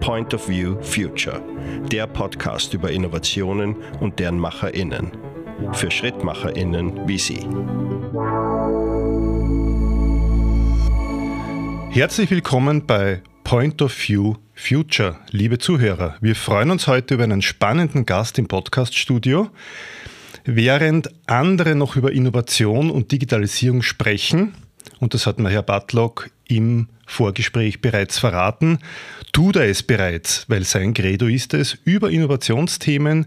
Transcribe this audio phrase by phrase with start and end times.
[0.00, 1.42] Point of View Future,
[1.92, 5.12] der Podcast über Innovationen und deren MacherInnen.
[5.72, 7.46] Für SchrittmacherInnen wie Sie.
[11.92, 16.16] Herzlich willkommen bei Point of View Future, liebe Zuhörer.
[16.22, 19.50] Wir freuen uns heute über einen spannenden Gast im Podcaststudio.
[20.44, 24.54] Während andere noch über Innovation und Digitalisierung sprechen,
[24.98, 28.78] und das hat mir Herr Butlock im Vorgespräch bereits verraten,
[29.32, 33.26] tut er es bereits, weil sein Credo ist es, über Innovationsthemen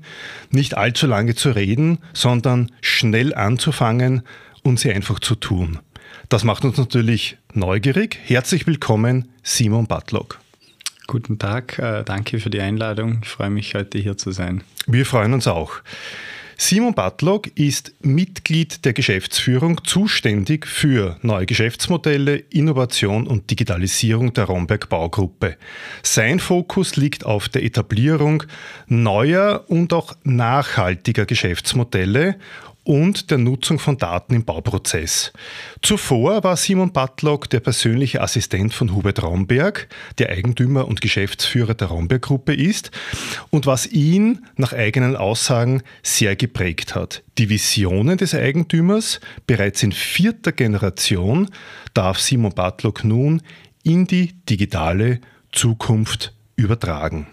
[0.51, 4.23] nicht allzu lange zu reden, sondern schnell anzufangen
[4.63, 5.79] und sie einfach zu tun.
[6.29, 8.19] Das macht uns natürlich neugierig.
[8.23, 10.39] Herzlich willkommen, Simon Butlock.
[11.07, 13.19] Guten Tag, äh, danke für die Einladung.
[13.23, 14.63] Ich freue mich, heute hier zu sein.
[14.87, 15.73] Wir freuen uns auch.
[16.65, 24.87] Simon Butlock ist Mitglied der Geschäftsführung, zuständig für neue Geschäftsmodelle, Innovation und Digitalisierung der Romberg
[24.87, 25.57] Baugruppe.
[26.03, 28.43] Sein Fokus liegt auf der Etablierung
[28.87, 32.37] neuer und auch nachhaltiger Geschäftsmodelle
[32.83, 35.31] und der Nutzung von Daten im Bauprozess.
[35.81, 41.87] Zuvor war Simon Butlock der persönliche Assistent von Hubert Romberg, der Eigentümer und Geschäftsführer der
[41.87, 42.91] Romberg-Gruppe ist
[43.49, 47.23] und was ihn nach eigenen Aussagen sehr geprägt hat.
[47.37, 51.49] Die Visionen des Eigentümers, bereits in vierter Generation,
[51.93, 53.41] darf Simon Butlock nun
[53.83, 55.19] in die digitale
[55.51, 57.27] Zukunft übertragen.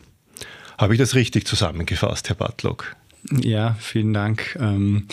[0.78, 2.96] Habe ich das richtig zusammengefasst, Herr Butlock?
[3.30, 4.56] Ja, vielen Dank.
[4.60, 5.06] Ähm,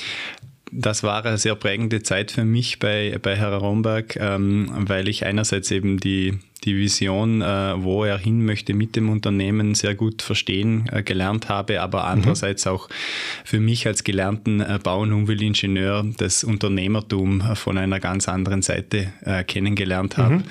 [0.72, 5.26] das war eine sehr prägende Zeit für mich bei, bei Herr Romberg, ähm, weil ich
[5.26, 10.22] einerseits eben die, die Vision, äh, wo er hin möchte mit dem Unternehmen, sehr gut
[10.22, 12.10] verstehen äh, gelernt habe, aber mhm.
[12.10, 12.72] andererseits mhm.
[12.72, 12.90] auch
[13.46, 19.14] für mich als gelernten äh, Bau- und Umweltingenieur das Unternehmertum von einer ganz anderen Seite
[19.48, 20.36] kennengelernt habe.
[20.36, 20.44] Mhm.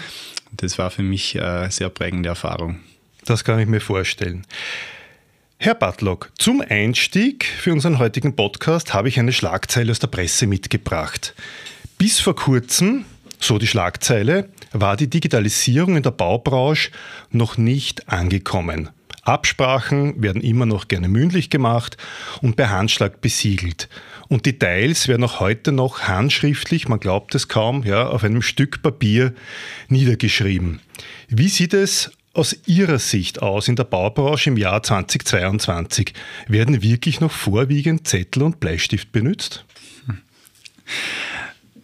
[0.53, 2.81] Das war für mich eine sehr prägende Erfahrung.
[3.25, 4.47] Das kann ich mir vorstellen.
[5.59, 10.47] Herr Butlock, zum Einstieg für unseren heutigen Podcast habe ich eine Schlagzeile aus der Presse
[10.47, 11.35] mitgebracht.
[11.97, 13.07] Bis vor kurzem,
[13.41, 16.91] so die Schlagzeile, war die Digitalisierung in der Baubranche
[17.31, 18.91] noch nicht angekommen.
[19.23, 21.97] Absprachen werden immer noch gerne mündlich gemacht
[22.43, 23.89] und per Handschlag besiegelt.
[24.29, 28.83] Und Details werden auch heute noch handschriftlich, man glaubt es kaum, ja, auf einem Stück
[28.83, 29.33] Papier
[29.89, 30.81] niedergeschrieben.
[31.29, 36.13] Wie sieht es aus Ihrer Sicht aus in der Baubranche im Jahr 2022?
[36.49, 39.65] Werden wirklich noch vorwiegend Zettel und Bleistift benutzt?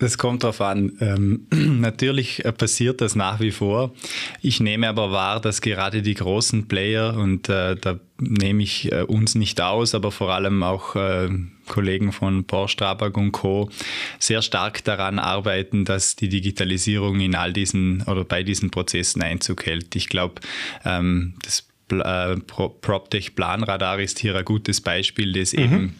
[0.02, 0.96] Das kommt darauf an.
[1.00, 1.46] Ähm,
[1.80, 3.94] natürlich passiert das nach wie vor.
[4.40, 9.02] Ich nehme aber wahr, dass gerade die großen Player, und äh, da nehme ich äh,
[9.02, 11.28] uns nicht aus, aber vor allem auch äh,
[11.68, 13.70] Kollegen von Porsche, Strabag und Co.
[14.18, 19.66] sehr stark daran arbeiten, dass die Digitalisierung in all diesen oder bei diesen Prozessen Einzug
[19.66, 19.94] hält.
[19.94, 20.40] Ich glaube,
[20.84, 25.58] ähm, das äh, PropTech Planradar ist hier ein gutes Beispiel, das mhm.
[25.60, 25.94] eben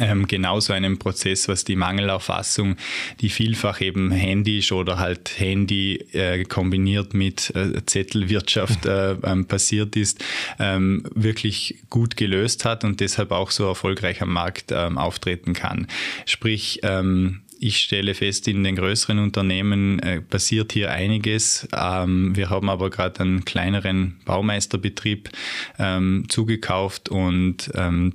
[0.00, 2.76] ähm, genauso einem Prozess, was die Mangelerfassung,
[3.20, 9.94] die vielfach eben händisch oder halt Handy äh, kombiniert mit äh, Zettelwirtschaft äh, ähm, passiert
[9.94, 10.24] ist,
[10.58, 15.86] ähm, wirklich gut gelöst hat und deshalb auch so erfolgreich am Markt ähm, auftreten kann.
[16.26, 21.68] Sprich, ähm, ich stelle fest, in den größeren Unternehmen äh, passiert hier einiges.
[21.74, 25.30] Ähm, wir haben aber gerade einen kleineren Baumeisterbetrieb
[25.78, 28.12] ähm, zugekauft und ähm,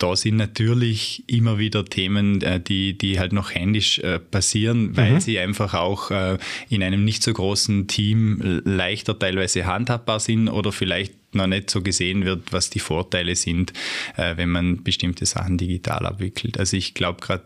[0.00, 5.12] da sind natürlich immer wieder Themen, äh, die, die halt noch händisch äh, passieren, weil
[5.12, 5.20] mhm.
[5.20, 6.38] sie einfach auch äh,
[6.70, 11.82] in einem nicht so großen Team leichter teilweise handhabbar sind oder vielleicht noch nicht so
[11.82, 13.72] gesehen wird, was die Vorteile sind,
[14.16, 16.58] wenn man bestimmte Sachen digital abwickelt.
[16.58, 17.44] Also ich glaube gerade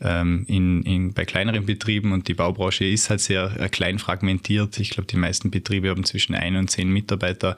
[0.00, 4.80] ähm, in, in, bei kleineren Betrieben und die Baubranche ist halt sehr klein fragmentiert.
[4.80, 7.56] Ich glaube, die meisten Betriebe haben zwischen ein und zehn Mitarbeiter.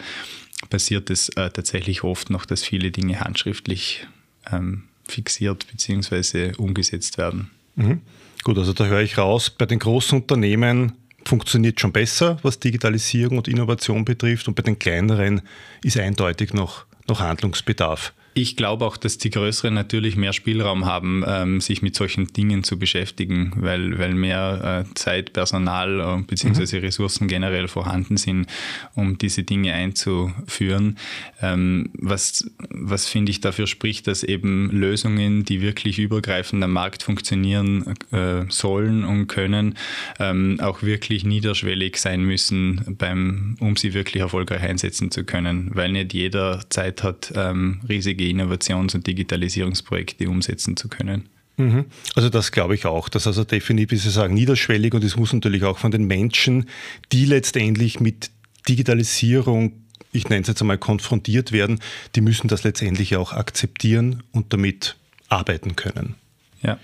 [0.69, 4.05] Passiert es tatsächlich oft noch, dass viele Dinge handschriftlich
[4.53, 6.53] ähm, fixiert bzw.
[6.57, 7.51] umgesetzt werden.
[7.77, 8.03] Mhm.
[8.45, 10.93] Gut, also da höre ich raus, bei den großen Unternehmen
[11.25, 15.43] funktioniert schon besser, was Digitalisierung und Innovation betrifft und bei den kleineren
[15.83, 18.13] ist eindeutig noch, noch Handlungsbedarf.
[18.35, 22.63] Ich glaube auch, dass die Größeren natürlich mehr Spielraum haben, ähm, sich mit solchen Dingen
[22.63, 26.79] zu beschäftigen, weil, weil mehr äh, Zeit, Personal äh, bzw.
[26.79, 26.85] Mhm.
[26.85, 28.47] Ressourcen generell vorhanden sind,
[28.95, 30.99] um diese Dinge einzuführen.
[31.43, 37.03] Ähm, was, was finde ich dafür spricht, dass eben Lösungen, die wirklich übergreifend am Markt
[37.03, 39.75] funktionieren äh, sollen und können,
[40.21, 45.93] ähm, auch wirklich niederschwellig sein müssen, beim, um sie wirklich erfolgreich einsetzen zu können, weil
[45.93, 47.81] nicht jeder Zeit hat, ähm,
[48.19, 51.29] riesige Innovations- und Digitalisierungsprojekte umsetzen zu können.
[51.57, 51.87] Mhm.
[52.15, 55.33] Also das glaube ich auch, dass also definitiv, wie Sie sagen, niederschwellig und es muss
[55.33, 56.67] natürlich auch von den Menschen,
[57.13, 58.31] die letztendlich mit
[58.69, 59.73] Digitalisierung
[60.11, 61.81] ich nenne es jetzt einmal, konfrontiert werden,
[62.15, 64.97] die müssen das letztendlich auch akzeptieren und damit
[65.29, 66.15] arbeiten können.
[66.63, 66.79] Ja.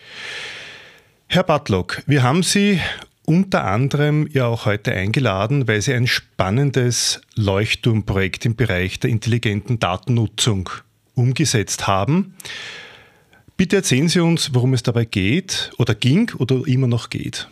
[1.26, 2.80] Herr Bartlock, wir haben Sie
[3.24, 9.78] unter anderem ja auch heute eingeladen, weil Sie ein spannendes Leuchtturmprojekt im Bereich der intelligenten
[9.78, 10.68] Datennutzung
[11.14, 12.34] umgesetzt haben.
[13.56, 17.48] Bitte erzählen Sie uns, worum es dabei geht oder ging oder immer noch geht.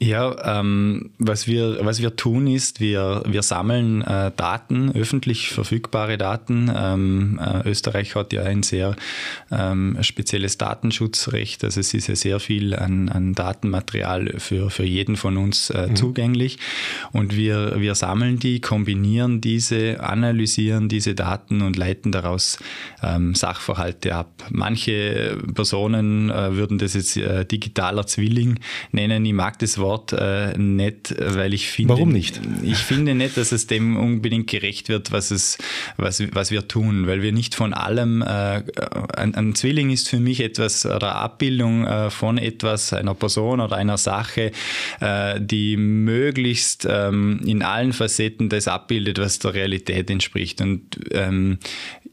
[0.00, 6.18] Ja, ähm, was, wir, was wir tun ist, wir, wir sammeln äh, Daten, öffentlich verfügbare
[6.18, 6.70] Daten.
[6.74, 8.96] Ähm, äh, Österreich hat ja ein sehr
[9.52, 15.16] ähm, spezielles Datenschutzrecht, also es ist ja sehr viel an, an Datenmaterial für, für jeden
[15.16, 15.96] von uns äh, mhm.
[15.96, 16.58] zugänglich.
[17.12, 22.58] Und wir, wir sammeln die, kombinieren diese, analysieren diese Daten und leiten daraus
[23.00, 24.42] ähm, Sachverhalte ab.
[24.50, 28.58] Manche Personen äh, würden das jetzt äh, digitaler Zwilling
[28.90, 29.24] nennen.
[29.24, 31.92] Ich mag das Wort Wort äh, nicht, weil ich finde.
[31.92, 32.40] Warum nicht?
[32.62, 35.58] Ich finde nicht, dass es dem unbedingt gerecht wird, was, es,
[35.98, 38.22] was, was wir tun, weil wir nicht von allem.
[38.22, 38.62] Äh,
[39.14, 43.76] ein, ein, Zwilling ist für mich etwas oder Abbildung äh, von etwas, einer Person oder
[43.76, 44.52] einer Sache,
[45.00, 50.60] äh, die möglichst ähm, in allen Facetten das abbildet, was der Realität entspricht.
[50.60, 51.58] Und ähm,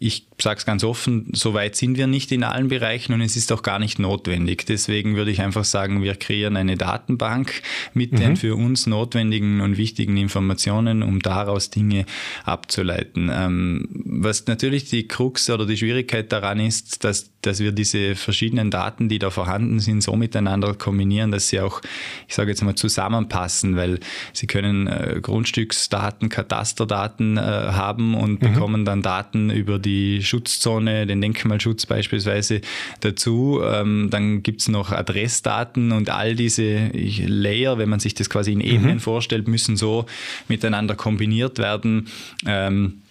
[0.04, 3.38] ich sage es ganz offen, so weit sind wir nicht in allen Bereichen und es
[3.38, 4.66] ist auch gar nicht notwendig.
[4.66, 7.62] Deswegen würde ich einfach sagen, wir kreieren eine Datenbank
[7.94, 8.18] mit mhm.
[8.18, 12.08] den für uns notwendigen und wichtigen Informationen, um daraus Dinge
[12.46, 13.30] abzuleiten.
[13.32, 18.72] Ähm, was natürlich die Krux oder die Schwierigkeit daran ist, dass, dass wir diese verschiedenen
[18.72, 21.82] Daten, die da vorhanden sind, so miteinander kombinieren, dass sie auch,
[22.28, 24.00] ich sage jetzt mal, zusammenpassen, weil
[24.34, 28.54] sie können äh, Grundstücksdaten, Katasterdaten äh, haben und mhm.
[28.54, 32.62] bekommen dann Daten über die Schutzzone, den Denkmalschutz beispielsweise
[33.00, 33.62] dazu.
[33.64, 38.54] Ähm, dann gibt es noch Adressdaten und all diese Layer, wenn man sich das quasi
[38.54, 39.00] in Ebenen mhm.
[39.02, 40.06] vorstellt, müssen so
[40.48, 42.08] miteinander kombiniert werden.
[42.46, 43.02] Ähm,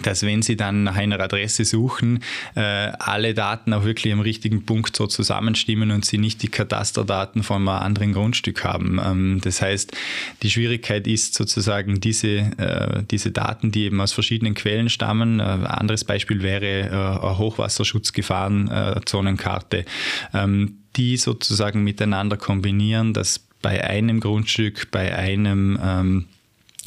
[0.00, 2.20] dass wenn Sie dann nach einer Adresse suchen,
[2.54, 7.42] äh, alle Daten auch wirklich am richtigen Punkt so zusammenstimmen und Sie nicht die Katasterdaten
[7.42, 8.98] von einem anderen Grundstück haben.
[9.04, 9.94] Ähm, das heißt,
[10.42, 15.40] die Schwierigkeit ist sozusagen diese, äh, diese Daten, die eben aus verschiedenen Quellen stammen.
[15.40, 19.84] Äh, ein anderes Beispiel wäre Hochwasserschutzgefahrenzonenkarte,
[20.32, 26.28] ähm, die sozusagen miteinander kombinieren, dass bei einem Grundstück, bei einem ähm,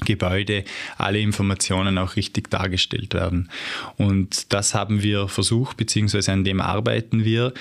[0.04, 0.66] Gebäude
[0.98, 3.50] alle Informationen auch richtig dargestellt werden.
[3.96, 7.54] Und das haben wir versucht, beziehungsweise an dem arbeiten wir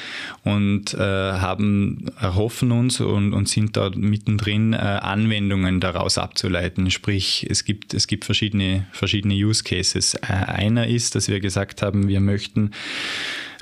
[0.42, 6.90] und äh, haben, erhoffen uns und, und sind da mittendrin, äh, Anwendungen daraus abzuleiten.
[6.90, 10.14] Sprich, es gibt, es gibt verschiedene, verschiedene Use Cases.
[10.14, 12.72] Äh, einer ist, dass wir gesagt haben, wir möchten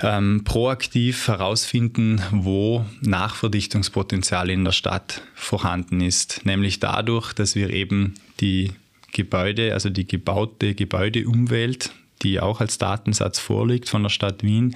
[0.03, 6.45] ähm, proaktiv herausfinden, wo Nachverdichtungspotenzial in der Stadt vorhanden ist.
[6.45, 8.71] Nämlich dadurch, dass wir eben die
[9.13, 14.75] Gebäude, also die gebaute Gebäudeumwelt, die auch als Datensatz vorliegt von der Stadt Wien,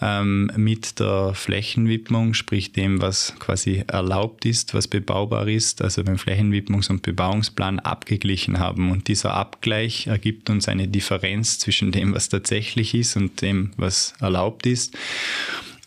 [0.00, 6.16] ähm, mit der Flächenwidmung, sprich dem, was quasi erlaubt ist, was bebaubar ist, also beim
[6.16, 8.90] Flächenwidmungs- und Bebauungsplan abgeglichen haben.
[8.90, 14.14] Und dieser Abgleich ergibt uns eine Differenz zwischen dem, was tatsächlich ist und dem, was
[14.20, 14.96] erlaubt ist.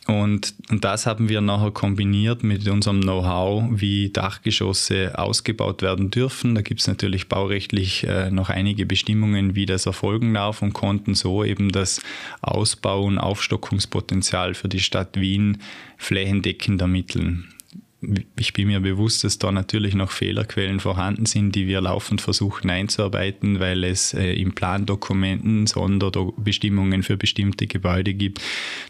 [0.09, 6.55] Und, und das haben wir nachher kombiniert mit unserem Know-how, wie Dachgeschosse ausgebaut werden dürfen.
[6.55, 11.13] Da gibt es natürlich baurechtlich äh, noch einige Bestimmungen, wie das erfolgen darf und konnten
[11.13, 12.01] so eben das
[12.41, 15.59] Ausbau- und Aufstockungspotenzial für die Stadt Wien
[15.97, 17.53] flächendeckend ermitteln
[18.37, 22.69] ich bin mir bewusst, dass da natürlich noch Fehlerquellen vorhanden sind, die wir laufend versuchen
[22.69, 28.41] einzuarbeiten, weil es äh, im Plandokumenten Sonderbestimmungen für bestimmte Gebäude gibt.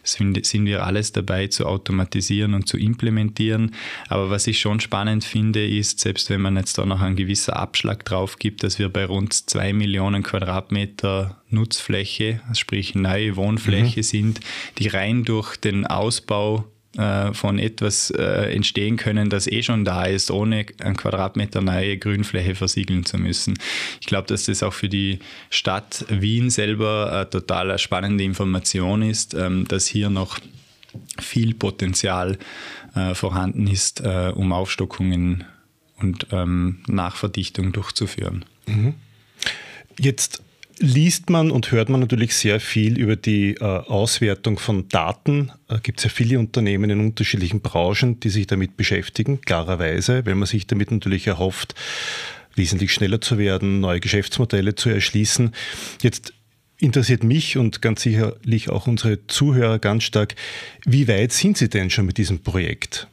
[0.04, 3.75] Das sind wir alles dabei zu automatisieren und zu implementieren.
[4.10, 7.56] Aber was ich schon spannend finde, ist, selbst wenn man jetzt da noch einen gewissen
[7.56, 14.04] Abschlag drauf gibt, dass wir bei rund zwei Millionen Quadratmeter Nutzfläche, sprich neue Wohnfläche mhm.
[14.04, 14.39] sind,
[14.78, 16.66] die rein durch den Ausbau
[16.98, 21.98] äh, von etwas äh, entstehen können, das eh schon da ist, ohne einen Quadratmeter neue
[21.98, 23.60] Grünfläche versiegeln zu müssen.
[24.01, 25.19] Ich glaube, dass das auch für die
[25.51, 30.39] Stadt Wien selber eine total spannende Information ist, ähm, dass hier noch
[31.19, 32.39] viel Potenzial
[32.96, 35.43] äh, vorhanden ist, um Aufstockungen
[35.98, 38.46] und ähm, Nachverdichtung durchzuführen.
[38.65, 38.96] Mhm.
[40.00, 40.41] Jetzt
[40.80, 45.52] liest man und hört man natürlich sehr viel über die äh, Auswertung von Daten.
[45.68, 50.36] Äh, Gibt es ja viele Unternehmen in unterschiedlichen Branchen, die sich damit beschäftigen, klarerweise, weil
[50.36, 51.76] man sich damit natürlich erhofft,
[52.56, 55.54] wesentlich schneller zu werden, neue Geschäftsmodelle zu erschließen.
[56.02, 56.34] Jetzt
[56.80, 60.36] interessiert mich und ganz sicherlich auch unsere Zuhörer ganz stark,
[60.86, 63.08] wie weit sind Sie denn schon mit diesem Projekt?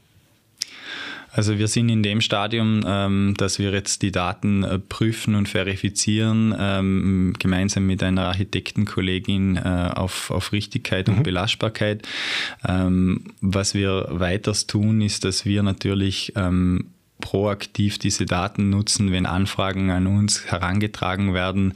[1.37, 5.51] Also wir sind in dem Stadium, ähm, dass wir jetzt die Daten äh, prüfen und
[5.51, 11.19] verifizieren, ähm, gemeinsam mit einer Architektenkollegin äh, auf, auf Richtigkeit mhm.
[11.19, 12.09] und Belastbarkeit.
[12.67, 16.87] Ähm, was wir weiters tun, ist, dass wir natürlich ähm,
[17.21, 21.75] proaktiv diese Daten nutzen, wenn Anfragen an uns herangetragen werden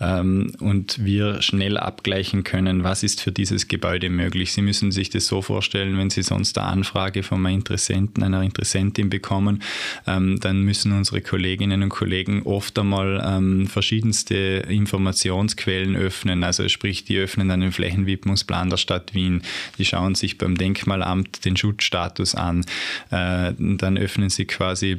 [0.00, 4.52] ähm, und wir schnell abgleichen können, was ist für dieses Gebäude möglich.
[4.52, 8.42] Sie müssen sich das so vorstellen, wenn Sie sonst eine Anfrage von einem Interessenten, einer
[8.42, 9.62] Interessentin bekommen,
[10.06, 14.34] ähm, dann müssen unsere Kolleginnen und Kollegen oft einmal ähm, verschiedenste
[14.68, 16.44] Informationsquellen öffnen.
[16.44, 19.42] Also sprich, die öffnen dann den Flächenwidmungsplan der Stadt Wien,
[19.78, 22.64] die schauen sich beim Denkmalamt den Schutzstatus an,
[23.10, 24.98] äh, dann öffnen sie quasi quasi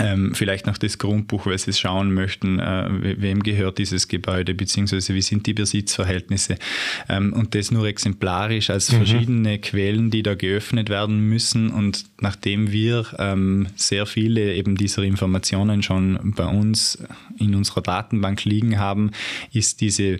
[0.00, 2.88] ähm, vielleicht noch das Grundbuch, weil Sie schauen möchten, äh,
[3.20, 6.56] wem gehört dieses Gebäude, beziehungsweise wie sind die Besitzverhältnisse.
[7.08, 8.96] Ähm, und das nur exemplarisch als mhm.
[8.98, 11.70] verschiedene Quellen, die da geöffnet werden müssen.
[11.70, 16.98] Und nachdem wir ähm, sehr viele eben dieser Informationen schon bei uns
[17.38, 19.10] in unserer Datenbank liegen haben,
[19.52, 20.18] ist diese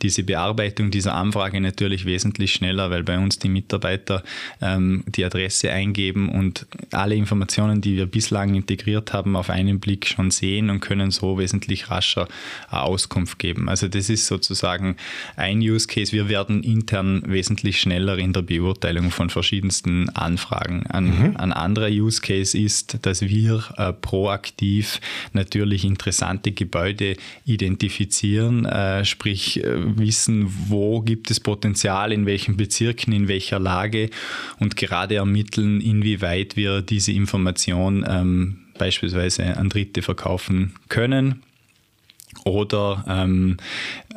[0.00, 4.22] diese Bearbeitung dieser Anfrage natürlich wesentlich schneller, weil bei uns die Mitarbeiter
[4.60, 10.06] ähm, die Adresse eingeben und alle Informationen, die wir bislang integriert haben, auf einen Blick
[10.06, 12.28] schon sehen und können so wesentlich rascher
[12.70, 13.68] Auskunft geben.
[13.68, 14.96] Also das ist sozusagen
[15.36, 16.12] ein Use Case.
[16.12, 20.86] Wir werden intern wesentlich schneller in der Beurteilung von verschiedensten Anfragen.
[20.88, 21.36] Ein, mhm.
[21.36, 25.00] ein anderer Use Case ist, dass wir äh, proaktiv
[25.32, 33.12] natürlich interessante Gebäude identifizieren, äh, sprich äh, wissen, wo gibt es Potenzial, in welchen Bezirken,
[33.12, 34.10] in welcher Lage
[34.58, 41.42] und gerade ermitteln, inwieweit wir diese Information ähm, beispielsweise an Dritte verkaufen können
[42.44, 43.58] oder ähm,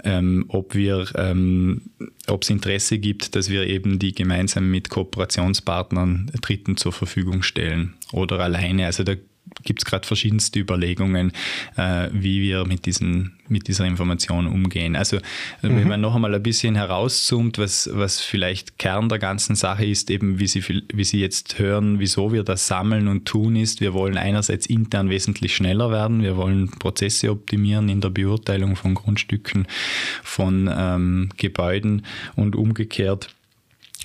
[0.04, 1.82] ähm, ob wir, ähm,
[2.28, 7.94] ob es Interesse gibt, dass wir eben die gemeinsam mit Kooperationspartnern Dritten zur Verfügung stellen
[8.12, 8.86] oder alleine.
[8.86, 9.16] Also da
[9.64, 11.32] gibt es gerade verschiedenste Überlegungen,
[11.78, 14.96] äh, wie wir mit, diesen, mit dieser Information umgehen.
[14.96, 15.22] Also äh,
[15.70, 15.78] mhm.
[15.78, 20.10] wenn man noch einmal ein bisschen herauszoomt, was, was vielleicht Kern der ganzen Sache ist,
[20.10, 23.94] eben wie Sie, wie Sie jetzt hören, wieso wir das sammeln und tun, ist, wir
[23.94, 29.68] wollen einerseits intern wesentlich schneller werden, wir wollen Prozesse optimieren in der Beurteilung von Grundstücken,
[30.24, 33.30] von ähm, Gebäuden und umgekehrt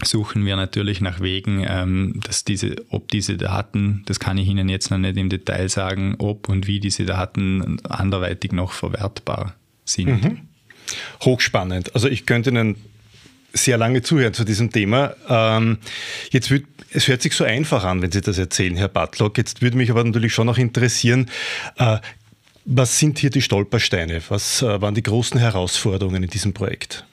[0.04, 4.68] suchen wir natürlich nach Wegen, ähm, dass diese, ob diese Daten, das kann ich Ihnen
[4.68, 9.54] jetzt noch nicht im Detail sagen, ob und wie diese Daten anderweitig noch verwertbar
[9.84, 10.22] sind.
[10.22, 10.38] Mhm.
[11.22, 11.94] Hochspannend.
[11.94, 12.76] Also ich könnte Ihnen
[13.52, 15.14] sehr lange zuhören zu diesem Thema.
[15.28, 15.78] Ähm,
[16.30, 19.38] jetzt wird, es hört sich so einfach an, wenn Sie das erzählen, Herr Butlock.
[19.38, 21.28] Jetzt würde mich aber natürlich schon noch interessieren,
[21.76, 21.98] äh,
[22.64, 24.22] was sind hier die Stolpersteine?
[24.28, 27.04] Was äh, waren die großen Herausforderungen in diesem Projekt?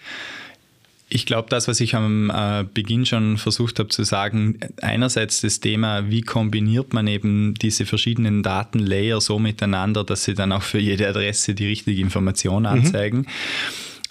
[1.10, 5.62] Ich glaube, das, was ich am äh, Beginn schon versucht habe zu sagen, einerseits das
[5.62, 10.80] Thema, wie kombiniert man eben diese verschiedenen Datenlayer so miteinander, dass sie dann auch für
[10.80, 12.70] jede Adresse die richtige Information mhm.
[12.70, 13.20] anzeigen.
[13.20, 13.26] Mhm.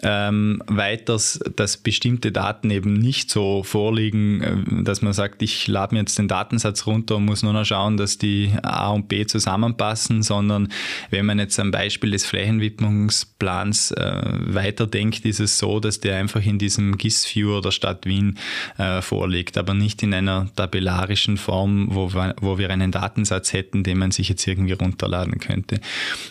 [0.03, 5.95] Ähm, weiters, dass bestimmte Daten eben nicht so vorliegen, äh, dass man sagt, ich lade
[5.95, 9.25] mir jetzt den Datensatz runter und muss nur noch schauen, dass die A und B
[9.25, 10.69] zusammenpassen, sondern
[11.11, 16.45] wenn man jetzt am Beispiel des Flächenwidmungsplans äh, weiterdenkt, ist es so, dass der einfach
[16.45, 18.39] in diesem GIS-Viewer der Stadt Wien
[18.77, 23.99] äh, vorliegt, aber nicht in einer tabellarischen Form, wo, wo wir einen Datensatz hätten, den
[23.99, 25.81] man sich jetzt irgendwie runterladen könnte.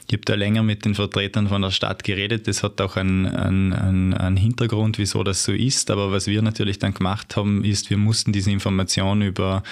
[0.07, 3.25] Ich habe da länger mit den Vertretern von der Stadt geredet, das hat auch ein,
[3.25, 5.91] ein einen, einen, Hintergrund, wieso das so ist.
[5.91, 9.63] Aber was wir natürlich dann gemacht haben, ist, wir mussten diese Information über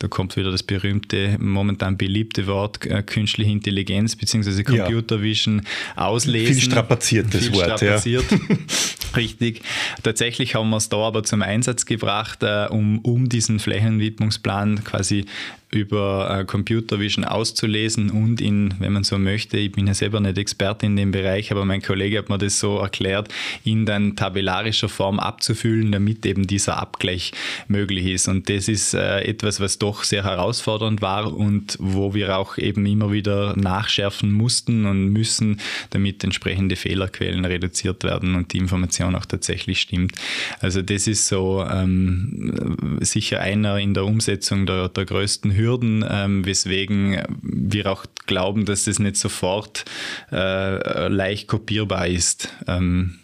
[0.00, 4.64] da kommt wieder das berühmte, momentan beliebte Wort äh, künstliche Intelligenz bzw.
[4.64, 5.60] Computer Vision
[5.94, 6.06] ja.
[6.06, 6.54] auslesen.
[6.54, 8.24] Viel strapaziertes Viel Wort, strapaziert.
[8.30, 8.38] ja.
[9.16, 9.60] Richtig.
[10.02, 15.26] Tatsächlich haben wir es da aber zum Einsatz gebracht, äh, um, um diesen Flächenwidmungsplan quasi
[15.70, 20.18] über äh, Computer Vision auszulesen und in, wenn man so möchte, ich bin ja selber
[20.18, 23.28] nicht Experte in dem Bereich, aber mein Kollege hat mir das so erklärt,
[23.64, 27.32] in dann tabellarischer Form abzufüllen, damit eben dieser Abgleich
[27.68, 28.26] möglich ist.
[28.26, 32.84] Und das ist äh, etwas, was doch sehr herausfordernd war und wo wir auch eben
[32.86, 35.60] immer wieder nachschärfen mussten und müssen,
[35.90, 40.16] damit entsprechende Fehlerquellen reduziert werden und die Information auch tatsächlich stimmt.
[40.58, 46.44] Also das ist so ähm, sicher einer in der Umsetzung der, der größten Hürden, ähm,
[46.44, 49.84] weswegen wir auch glauben, dass das nicht sofort
[50.32, 52.48] äh, leicht kopierbar ist.
[52.66, 53.18] Ähm,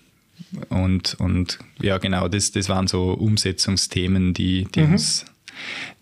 [0.69, 4.93] und, und ja, genau, das, das waren so Umsetzungsthemen, die, die mhm.
[4.93, 5.25] uns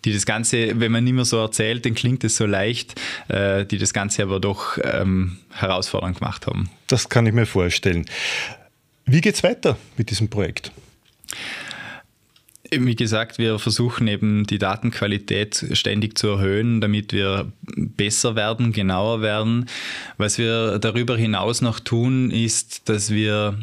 [0.03, 3.65] die das Ganze, wenn man nicht mehr so erzählt, dann klingt es so leicht, äh,
[3.65, 6.69] die das Ganze aber doch ähm, herausfordernd gemacht haben.
[6.87, 8.05] Das kann ich mir vorstellen.
[9.05, 10.71] Wie geht es weiter mit diesem Projekt?
[12.71, 19.21] Wie gesagt, wir versuchen eben die Datenqualität ständig zu erhöhen, damit wir besser werden, genauer
[19.21, 19.67] werden.
[20.17, 23.57] Was wir darüber hinaus noch tun, ist, dass wir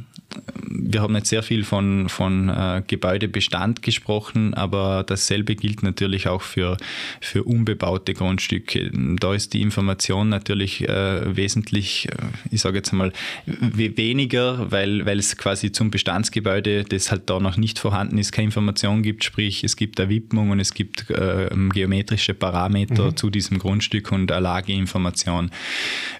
[0.92, 6.42] wir haben jetzt sehr viel von, von äh, Gebäudebestand gesprochen, aber dasselbe gilt natürlich auch
[6.42, 6.76] für,
[7.20, 8.90] für unbebaute Grundstücke.
[8.92, 12.16] Da ist die Information natürlich äh, wesentlich, äh,
[12.50, 13.12] ich sage jetzt mal,
[13.46, 18.46] weniger, weil, weil es quasi zum Bestandsgebäude, das halt da noch nicht vorhanden ist, keine
[18.46, 19.24] Information gibt.
[19.24, 23.16] Sprich, es gibt eine Widmung und es gibt äh, geometrische Parameter mhm.
[23.16, 25.50] zu diesem Grundstück und eine Lageinformation.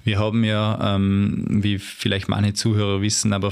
[0.05, 3.51] Wir haben ja, ähm, wie vielleicht manche Zuhörer wissen, aber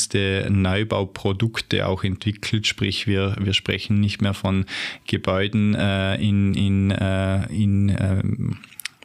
[0.00, 2.66] verschiedenste Neubauprodukte auch entwickelt.
[2.66, 4.64] Sprich, wir, wir sprechen nicht mehr von
[5.06, 8.58] Gebäuden äh, in, in, äh, in ähm,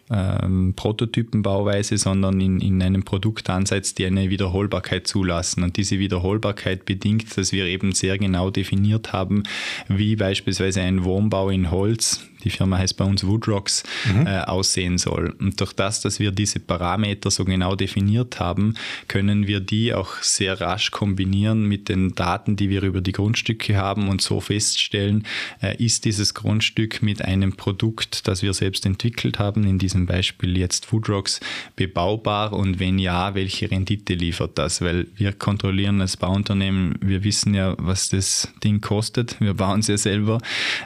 [0.10, 5.64] ähm, Prototypenbauweise, sondern in, in einem Produktansatz, die eine Wiederholbarkeit zulassen.
[5.64, 9.44] Und diese Wiederholbarkeit bedingt, dass wir eben sehr genau definiert haben,
[9.88, 14.28] wie beispielsweise ein Wohnbau in Holz, die Firma heißt bei uns Woodrocks, mhm.
[14.28, 15.36] äh, aussehen soll.
[15.40, 18.76] Und durch das, dass wir diese Parameter so genau definiert haben,
[19.08, 23.76] können wir die auch sehr rasch kombinieren mit den Daten, die wir über die Grundstücke
[23.76, 25.26] haben und so feststellen,
[25.62, 30.58] äh, ist dieses Grundstück mit einem Produkt, das wir selbst entwickelt haben, in diesem Beispiel
[30.58, 31.40] jetzt Woodrocks,
[31.76, 34.82] bebaubar und wenn ja, welche Rendite liefert das?
[34.82, 39.88] Weil wir kontrollieren als Bauunternehmen, wir wissen ja, was das Ding kostet, wir bauen es
[39.88, 40.40] ja selber,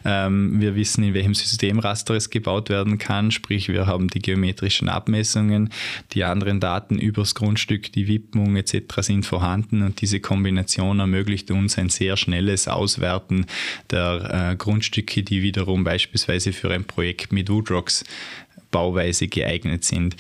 [0.06, 3.32] ähm, wir wissen, in welchem System Systemrasteres gebaut werden kann.
[3.32, 5.70] Sprich, wir haben die geometrischen Abmessungen,
[6.14, 8.84] die anderen Daten übers Grundstück, die Widmung etc.
[9.02, 13.46] sind vorhanden und diese Kombination ermöglicht uns ein sehr schnelles Auswerten
[13.92, 18.04] der äh, Grundstücke, die wiederum beispielsweise für ein Projekt mit Woodrocks
[18.72, 20.16] Bauweise geeignet sind.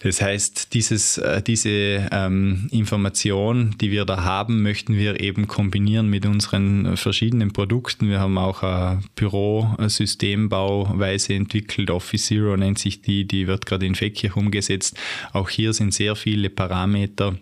[0.00, 6.08] Das heißt, dieses, äh, diese ähm, Information, die wir da haben, möchten wir eben kombinieren
[6.08, 8.08] mit unseren verschiedenen Produkten.
[8.08, 13.94] Wir haben auch eine Bürosystembauweise entwickelt, Office Zero nennt sich die, die wird gerade in
[13.94, 14.98] Feckirch umgesetzt.
[15.32, 17.36] Auch hier sind sehr viele Parameter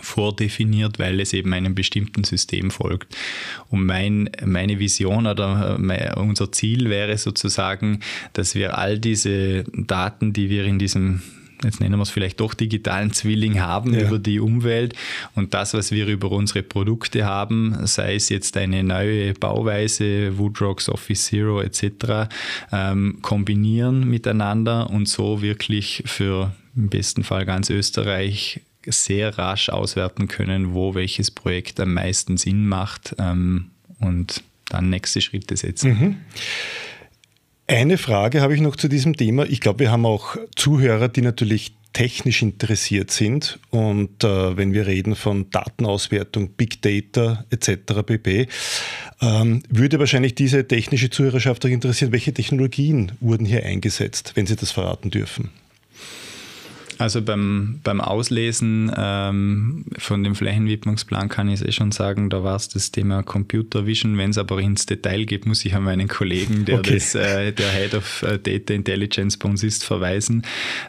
[0.00, 3.16] vordefiniert, weil es eben einem bestimmten System folgt.
[3.68, 8.00] Und mein, meine Vision oder mein, unser Ziel wäre sozusagen,
[8.32, 11.22] dass wir all diese Daten, die wir in diesem
[11.64, 14.00] jetzt nennen wir es vielleicht doch digitalen Zwilling haben ja.
[14.00, 14.94] über die Umwelt
[15.36, 20.88] und das, was wir über unsere Produkte haben, sei es jetzt eine neue Bauweise, Woodrocks,
[20.88, 22.28] Office Zero etc.,
[22.72, 30.28] ähm, kombinieren miteinander und so wirklich für im besten Fall ganz Österreich sehr rasch auswerten
[30.28, 35.90] können, wo welches Projekt am meisten Sinn macht ähm, und dann nächste Schritte setzen.
[35.90, 36.16] Mhm.
[37.66, 39.44] Eine Frage habe ich noch zu diesem Thema.
[39.44, 43.58] Ich glaube, wir haben auch Zuhörer, die natürlich technisch interessiert sind.
[43.70, 48.02] Und äh, wenn wir reden von Datenauswertung, Big Data etc.
[48.04, 48.48] pp.,
[49.20, 54.56] ähm, würde wahrscheinlich diese technische Zuhörerschaft auch interessieren, welche Technologien wurden hier eingesetzt, wenn Sie
[54.56, 55.50] das verraten dürfen.
[56.98, 62.44] Also beim, beim Auslesen ähm, von dem Flächenwidmungsplan kann ich es eh schon sagen, da
[62.44, 64.18] war es das Thema Computer Vision.
[64.18, 66.94] Wenn es aber ins Detail geht, muss ich an meinen Kollegen, der, okay.
[66.94, 70.42] das, äh, der Head of äh, Data Intelligence bei uns ist, verweisen.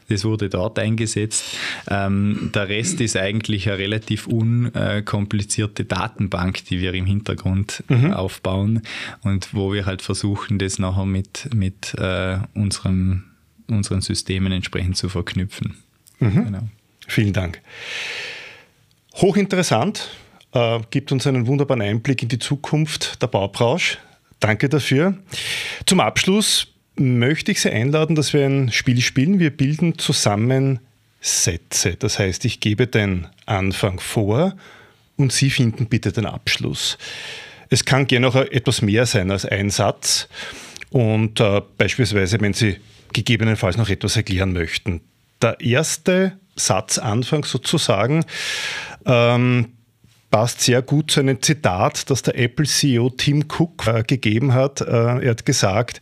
[0.10, 1.58] Das wurde dort eingesetzt.
[1.90, 8.14] Ähm, der Rest ist eigentlich eine relativ unkomplizierte Datenbank, die wir im Hintergrund mhm.
[8.14, 8.82] aufbauen
[9.22, 13.24] und wo wir halt versuchen, das nachher mit, mit äh, unserem,
[13.68, 15.76] unseren Systemen entsprechend zu verknüpfen.
[16.24, 16.46] Mhm.
[16.46, 16.68] Genau.
[17.08, 17.62] Vielen Dank.
[19.16, 20.10] Hochinteressant,
[20.54, 23.98] äh, gibt uns einen wunderbaren Einblick in die Zukunft der Baubranche.
[24.40, 25.18] Danke dafür.
[25.86, 29.40] Zum Abschluss möchte ich Sie einladen, dass wir ein Spiel spielen.
[29.40, 30.80] Wir bilden zusammen
[31.22, 31.96] Sätze.
[31.96, 34.56] Das heißt, ich gebe den Anfang vor
[35.16, 36.98] und Sie finden bitte den Abschluss.
[37.70, 40.28] Es kann gerne auch etwas mehr sein als ein Satz.
[40.90, 42.78] Und äh, beispielsweise, wenn Sie
[43.14, 45.02] gegebenenfalls noch etwas erklären möchten,
[45.44, 48.26] der erste Satzanfang sozusagen
[49.06, 49.74] ähm,
[50.34, 54.82] passt sehr gut zu einem Zitat, das der Apple-CEO Tim Cook äh, gegeben hat.
[54.82, 56.02] Äh, er hat gesagt,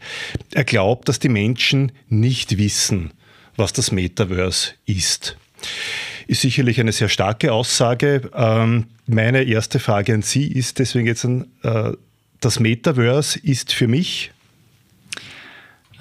[0.54, 3.12] er glaubt, dass die Menschen nicht wissen,
[3.58, 5.38] was das Metaverse ist.
[6.28, 8.30] Ist sicherlich eine sehr starke Aussage.
[8.34, 11.92] Ähm, meine erste Frage an Sie ist deswegen jetzt, äh,
[12.40, 14.32] das Metaverse ist für mich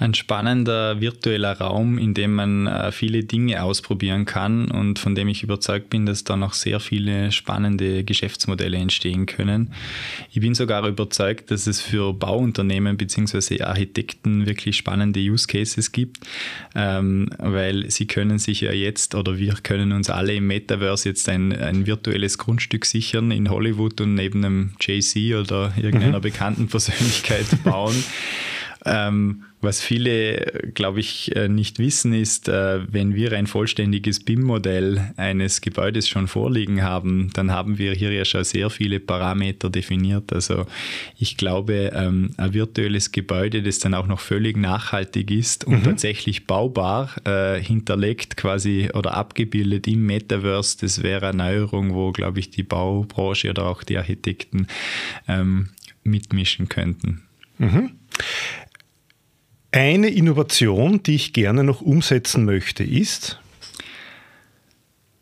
[0.01, 5.27] ein spannender virtueller Raum, in dem man äh, viele Dinge ausprobieren kann und von dem
[5.27, 9.73] ich überzeugt bin, dass da noch sehr viele spannende Geschäftsmodelle entstehen können.
[10.31, 13.61] Ich bin sogar überzeugt, dass es für Bauunternehmen bzw.
[13.61, 16.17] Architekten wirklich spannende Use Cases gibt,
[16.73, 21.29] ähm, weil sie können sich ja jetzt oder wir können uns alle im Metaverse jetzt
[21.29, 26.23] ein, ein virtuelles Grundstück sichern in Hollywood und neben einem JC oder irgendeiner mhm.
[26.23, 28.03] bekannten Persönlichkeit bauen.
[28.83, 35.13] Ähm, was viele, glaube ich, äh, nicht wissen, ist, äh, wenn wir ein vollständiges BIM-Modell
[35.17, 40.33] eines Gebäudes schon vorliegen haben, dann haben wir hier ja schon sehr viele Parameter definiert.
[40.33, 40.65] Also
[41.17, 45.83] ich glaube, ähm, ein virtuelles Gebäude, das dann auch noch völlig nachhaltig ist und mhm.
[45.83, 52.39] tatsächlich baubar äh, hinterlegt quasi oder abgebildet im Metaverse, das wäre eine Neuerung, wo, glaube
[52.39, 54.67] ich, die Baubranche oder auch die Architekten
[55.27, 55.69] ähm,
[56.03, 57.23] mitmischen könnten.
[57.57, 57.91] Mhm.
[59.71, 63.39] Eine Innovation, die ich gerne noch umsetzen möchte, ist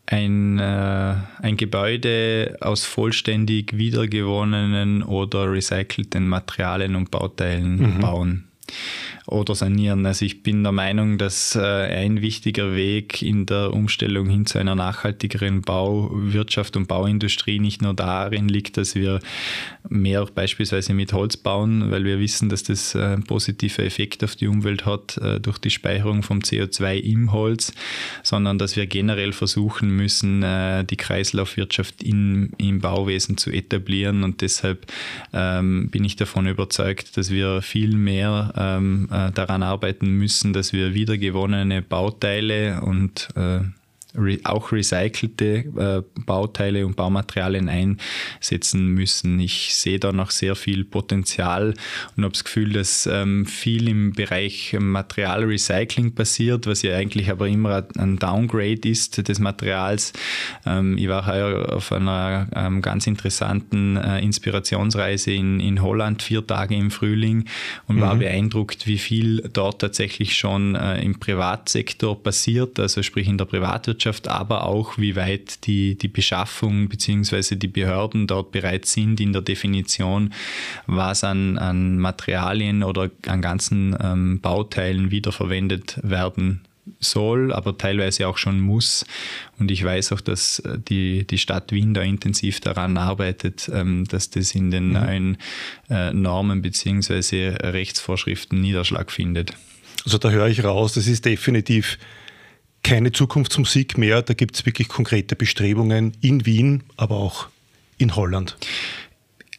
[0.06, 8.00] ein, äh, ein Gebäude aus vollständig wiedergewonnenen oder recycelten Materialien und Bauteilen mhm.
[8.00, 8.49] bauen
[9.26, 10.04] oder sanieren.
[10.06, 14.58] Also ich bin der Meinung, dass äh, ein wichtiger Weg in der Umstellung hin zu
[14.58, 19.20] einer nachhaltigeren Bauwirtschaft und Bauindustrie nicht nur darin liegt, dass wir
[19.88, 24.36] mehr beispielsweise mit Holz bauen, weil wir wissen, dass das äh, einen positiven Effekt auf
[24.36, 27.72] die Umwelt hat äh, durch die Speicherung vom CO2 im Holz,
[28.22, 34.86] sondern dass wir generell versuchen müssen, die Kreislaufwirtschaft in, im Bauwesen zu etablieren und deshalb
[35.32, 40.72] ähm, bin ich davon überzeugt, dass wir viel mehr ähm, äh, daran arbeiten müssen, dass
[40.72, 43.60] wir wiedergewonnene Bauteile und äh,
[44.44, 49.38] auch recycelte äh, Bauteile und Baumaterialien einsetzen müssen.
[49.40, 51.74] Ich sehe da noch sehr viel Potenzial
[52.16, 57.48] und habe das Gefühl, dass ähm, viel im Bereich Materialrecycling passiert, was ja eigentlich aber
[57.48, 60.12] immer ein Downgrade ist des Materials.
[60.66, 66.46] Ähm, ich war heuer auf einer ähm, ganz interessanten äh, Inspirationsreise in, in Holland, vier
[66.46, 67.44] Tage im Frühling
[67.86, 68.00] und mhm.
[68.00, 73.44] war beeindruckt, wie viel dort tatsächlich schon äh, im Privatsektor passiert, also sprich in der
[73.44, 77.56] Privatwirtschaft Landwirtschaft, aber auch wie weit die, die Beschaffung bzw.
[77.56, 80.32] die Behörden dort bereits sind in der Definition,
[80.86, 86.62] was an, an Materialien oder an ganzen ähm, Bauteilen wiederverwendet werden
[86.98, 89.04] soll, aber teilweise auch schon muss.
[89.58, 94.06] Und ich weiß auch, dass äh, die, die Stadt Wien da intensiv daran arbeitet, ähm,
[94.08, 94.92] dass das in den mhm.
[94.92, 95.38] neuen
[95.88, 97.56] äh, Normen bzw.
[97.62, 99.52] Rechtsvorschriften Niederschlag findet.
[100.04, 101.98] Also da höre ich raus, das ist definitiv
[102.82, 104.22] keine Zukunftsmusik mehr.
[104.22, 107.48] Da gibt es wirklich konkrete Bestrebungen in Wien, aber auch
[107.98, 108.56] in Holland.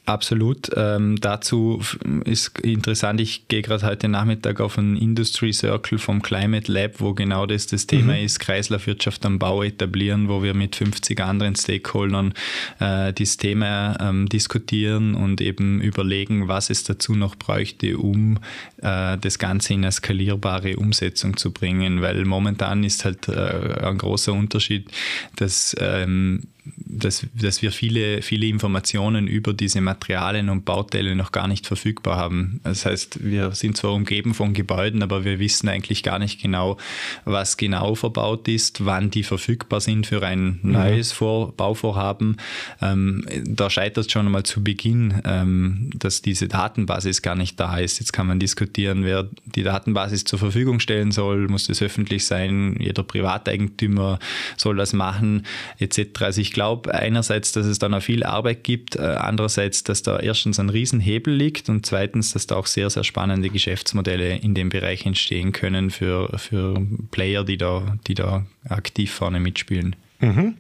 [0.06, 0.72] Absolut.
[0.76, 1.80] Ähm, dazu
[2.26, 7.14] ist interessant, ich gehe gerade heute Nachmittag auf einen Industry Circle vom Climate Lab, wo
[7.14, 8.26] genau das das Thema mhm.
[8.26, 12.34] ist, Kreislaufwirtschaft am Bau etablieren, wo wir mit 50 anderen Stakeholdern
[12.80, 18.40] äh, das Thema ähm, diskutieren und eben überlegen, was es dazu noch bräuchte, um
[18.82, 24.00] äh, das Ganze in eine skalierbare Umsetzung zu bringen, weil momentan ist halt äh, ein
[24.00, 24.90] großer Unterschied,
[25.36, 31.48] dass ähm, dass, dass wir viele, viele Informationen über diese Materialien und Bauteile noch gar
[31.48, 32.60] nicht verfügbar haben.
[32.64, 36.78] Das heißt, wir sind zwar umgeben von Gebäuden, aber wir wissen eigentlich gar nicht genau,
[37.26, 40.72] was genau verbaut ist, wann die verfügbar sind für ein mhm.
[40.72, 42.38] neues Vor Bauvorhaben.
[42.82, 47.78] Ähm, da scheitert es schon einmal zu Beginn, ähm, dass diese Datenbasis gar nicht da
[47.78, 48.00] ist.
[48.00, 51.48] Jetzt kann man diskutieren, wer die Datenbasis zur Verfügung stellen soll.
[51.48, 52.76] Muss das öffentlich sein?
[52.80, 54.20] Jeder Privateigentümer
[54.58, 55.46] soll das machen,
[55.80, 56.22] etc.
[56.22, 60.04] Also ich ich glaube einerseits, dass es da noch viel Arbeit gibt, äh, andererseits, dass
[60.04, 64.54] da erstens ein Riesenhebel liegt und zweitens, dass da auch sehr, sehr spannende Geschäftsmodelle in
[64.54, 69.96] dem Bereich entstehen können für, für Player, die da, die da aktiv vorne mitspielen.
[70.20, 70.58] Mhm.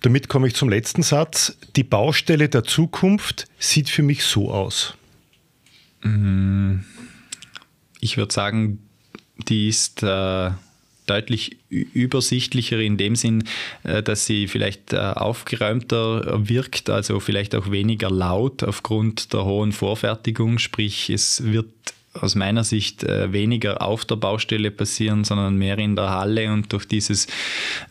[0.00, 1.58] Damit komme ich zum letzten Satz.
[1.76, 4.94] Die Baustelle der Zukunft sieht für mich so aus.
[6.00, 6.86] Mhm.
[8.00, 8.78] Ich würde sagen,
[9.46, 10.52] die ist äh,
[11.08, 13.44] deutlich übersichtlicher in dem Sinn,
[13.84, 19.72] äh, dass sie vielleicht äh, aufgeräumter wirkt, also vielleicht auch weniger laut aufgrund der hohen
[19.72, 20.58] Vorfertigung.
[20.58, 21.68] Sprich, es wird
[22.22, 26.72] aus meiner Sicht äh, weniger auf der Baustelle passieren, sondern mehr in der Halle und
[26.72, 27.26] durch dieses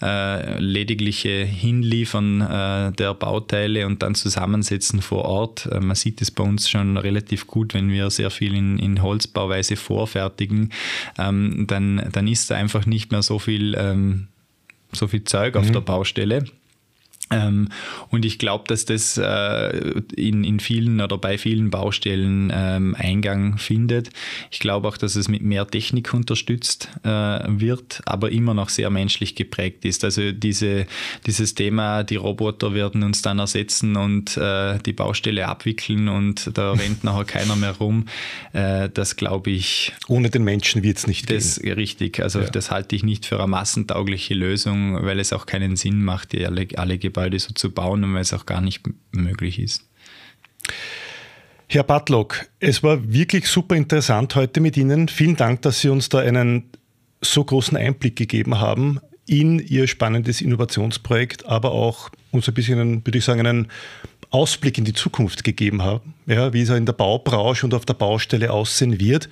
[0.02, 5.68] äh, ledigliche Hinliefern äh, der Bauteile und dann Zusammensetzen vor Ort.
[5.72, 9.02] Äh, man sieht es bei uns schon relativ gut, wenn wir sehr viel in, in
[9.02, 10.72] Holzbauweise vorfertigen,
[11.18, 14.28] ähm, dann, dann ist da einfach nicht mehr so viel, ähm,
[14.92, 15.62] so viel Zeug mhm.
[15.62, 16.46] auf der Baustelle.
[17.30, 17.70] Ähm,
[18.10, 19.78] und ich glaube, dass das äh,
[20.16, 24.10] in, in vielen oder bei vielen Baustellen ähm, Eingang findet.
[24.50, 28.90] Ich glaube auch, dass es mit mehr Technik unterstützt äh, wird, aber immer noch sehr
[28.90, 30.04] menschlich geprägt ist.
[30.04, 30.88] Also diese,
[31.26, 36.72] dieses Thema, die Roboter werden uns dann ersetzen und äh, die Baustelle abwickeln und da
[36.74, 38.06] rennt nachher keiner mehr rum,
[38.54, 39.92] äh, das glaube ich.
[40.08, 41.74] Ohne den Menschen wird es nicht das, gehen.
[41.74, 42.50] Richtig, also ja.
[42.50, 46.46] das halte ich nicht für eine massentaugliche Lösung, weil es auch keinen Sinn macht, die
[46.46, 49.84] alle, alle Gebäude so zu bauen und weil es auch gar nicht möglich ist.
[51.70, 55.10] Herr Bartlock, es war wirklich super interessant heute mit Ihnen.
[55.10, 56.70] Vielen Dank, dass Sie uns da einen
[57.20, 63.18] so großen Einblick gegeben haben in Ihr spannendes Innovationsprojekt, aber auch uns ein bisschen, würde
[63.18, 63.68] ich sagen, einen
[64.30, 67.94] Ausblick in die Zukunft gegeben haben, ja, wie es in der Baubranche und auf der
[67.96, 69.30] Baustelle aussehen wird.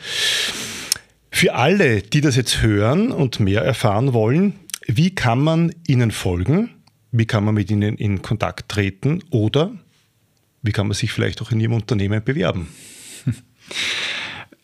[1.32, 4.54] Für alle, die das jetzt hören und mehr erfahren wollen,
[4.88, 6.74] wie kann man Ihnen folgen?
[7.17, 9.71] Wie kann man mit ihnen in Kontakt treten oder
[10.62, 12.67] wie kann man sich vielleicht auch in ihrem Unternehmen bewerben?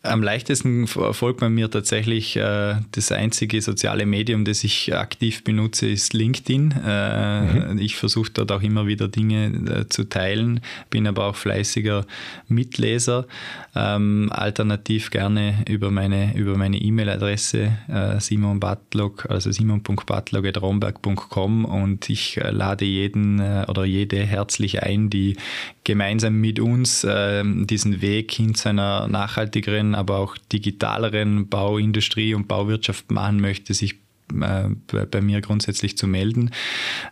[0.03, 5.87] Am leichtesten folgt man mir tatsächlich äh, das einzige soziale Medium, das ich aktiv benutze,
[5.87, 6.73] ist LinkedIn.
[6.83, 7.77] Äh, mhm.
[7.77, 12.07] Ich versuche dort auch immer wieder Dinge äh, zu teilen, bin aber auch fleißiger
[12.47, 13.27] Mitleser.
[13.75, 17.71] Ähm, alternativ gerne über meine über meine E-Mail-Adresse
[18.19, 25.37] Simon Batlog, also simon.batlog.romberg.com und ich lade jeden oder jede herzlich ein, die
[25.83, 32.47] gemeinsam mit uns ähm, diesen Weg hin zu einer nachhaltigeren, aber auch digitaleren Bauindustrie und
[32.47, 33.95] Bauwirtschaft machen möchte, sich
[34.39, 34.69] äh,
[35.09, 36.51] bei mir grundsätzlich zu melden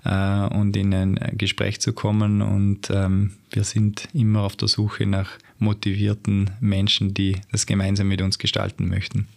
[0.05, 2.41] äh, und in ein Gespräch zu kommen.
[2.41, 8.21] Und ähm, wir sind immer auf der Suche nach motivierten Menschen, die das gemeinsam mit
[8.21, 9.27] uns gestalten möchten.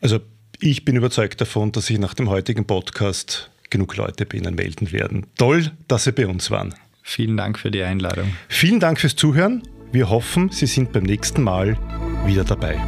[0.00, 0.20] Also
[0.60, 4.92] ich bin überzeugt davon, dass sich nach dem heutigen Podcast genug Leute bei Ihnen melden
[4.92, 5.26] werden.
[5.36, 6.74] Toll, dass Sie bei uns waren.
[7.02, 8.32] Vielen Dank für die Einladung.
[8.48, 9.62] Vielen Dank fürs Zuhören.
[9.90, 11.76] Wir hoffen, Sie sind beim nächsten Mal
[12.24, 12.80] wieder dabei.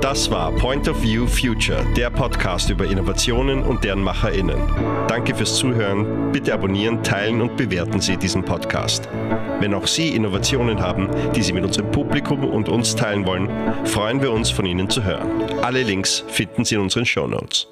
[0.00, 4.56] Das war Point of View Future, der Podcast über Innovationen und deren MacherInnen.
[5.08, 6.32] Danke fürs Zuhören.
[6.32, 9.08] Bitte abonnieren, teilen und bewerten Sie diesen Podcast.
[9.60, 13.50] Wenn auch Sie Innovationen haben, die Sie mit unserem Publikum und uns teilen wollen,
[13.84, 15.28] freuen wir uns, von Ihnen zu hören.
[15.62, 17.66] Alle Links finden Sie in unseren Show Notes.